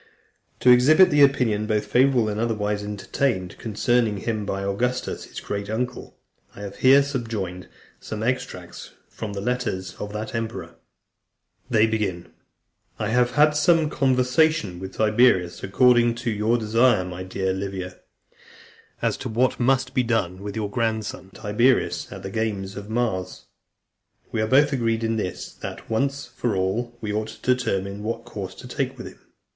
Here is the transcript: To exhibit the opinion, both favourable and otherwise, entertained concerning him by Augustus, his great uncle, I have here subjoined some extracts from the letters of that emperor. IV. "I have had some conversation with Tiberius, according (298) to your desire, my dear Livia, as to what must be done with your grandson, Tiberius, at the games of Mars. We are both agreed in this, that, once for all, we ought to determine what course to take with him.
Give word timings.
To 0.61 0.71
exhibit 0.71 1.11
the 1.11 1.21
opinion, 1.21 1.67
both 1.67 1.85
favourable 1.85 2.27
and 2.27 2.39
otherwise, 2.39 2.83
entertained 2.83 3.59
concerning 3.59 4.17
him 4.17 4.47
by 4.47 4.63
Augustus, 4.63 5.25
his 5.25 5.39
great 5.39 5.69
uncle, 5.69 6.17
I 6.55 6.61
have 6.61 6.77
here 6.77 7.03
subjoined 7.03 7.67
some 7.99 8.23
extracts 8.23 8.93
from 9.09 9.33
the 9.33 9.41
letters 9.41 9.93
of 9.99 10.11
that 10.13 10.33
emperor. 10.33 10.73
IV. 11.69 12.31
"I 12.97 13.09
have 13.09 13.31
had 13.35 13.51
some 13.51 13.91
conversation 13.91 14.79
with 14.79 14.95
Tiberius, 14.97 15.61
according 15.63 16.15
(298) 16.15 16.23
to 16.23 16.31
your 16.35 16.57
desire, 16.57 17.05
my 17.05 17.21
dear 17.21 17.53
Livia, 17.53 17.99
as 19.03 19.15
to 19.17 19.29
what 19.29 19.59
must 19.59 19.93
be 19.93 20.01
done 20.01 20.41
with 20.41 20.55
your 20.55 20.71
grandson, 20.71 21.29
Tiberius, 21.29 22.11
at 22.11 22.23
the 22.23 22.31
games 22.31 22.75
of 22.75 22.89
Mars. 22.89 23.43
We 24.31 24.41
are 24.41 24.47
both 24.47 24.73
agreed 24.73 25.03
in 25.03 25.17
this, 25.17 25.53
that, 25.61 25.91
once 25.91 26.25
for 26.25 26.55
all, 26.55 26.97
we 27.01 27.13
ought 27.13 27.27
to 27.27 27.55
determine 27.55 28.01
what 28.01 28.25
course 28.25 28.55
to 28.55 28.67
take 28.67 28.97
with 28.97 29.05
him. 29.05 29.19